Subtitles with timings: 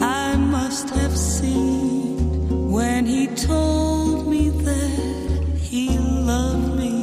[0.00, 6.96] I must have seen when he told me that he loved me.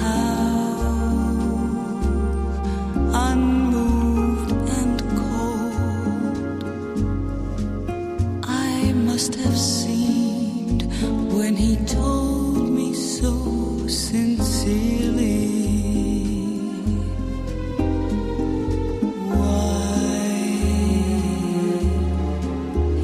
[0.00, 0.88] How
[3.30, 6.64] unmoved and cold.
[8.44, 10.82] I must have seemed
[11.32, 13.57] when he told me so
[13.98, 15.48] sincerely.
[19.34, 20.28] Why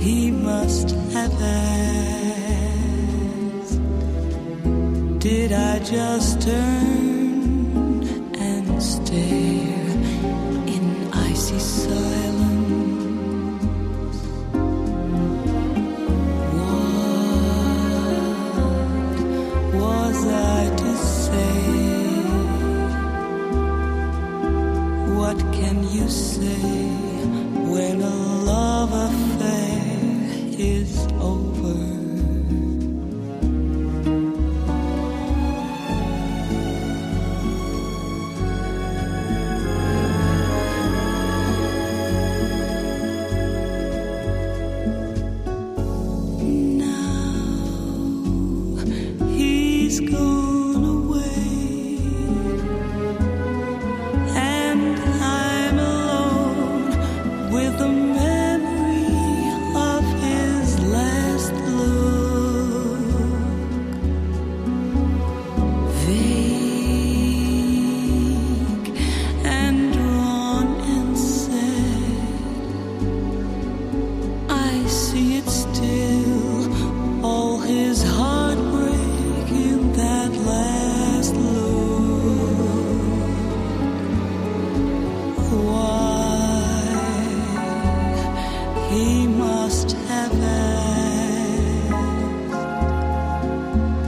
[0.01, 2.21] he must have asked,
[5.19, 8.05] Did I just turn
[8.39, 9.74] and stare
[25.35, 26.63] What can you say
[27.73, 29.83] when a love affair
[30.57, 31.75] is over?
[46.79, 47.27] Now
[49.37, 50.44] he's gone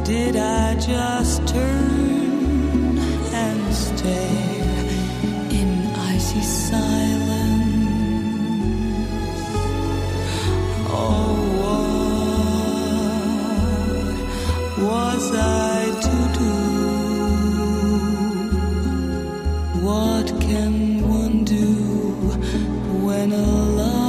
[0.07, 2.97] Did I just turn
[3.35, 4.87] and stare
[5.51, 7.81] in icy silence?
[10.89, 11.35] Oh,
[14.79, 16.55] what was I to do?
[19.85, 21.67] What can one do
[23.05, 23.35] when a
[23.75, 24.06] love